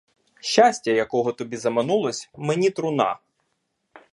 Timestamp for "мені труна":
2.37-3.19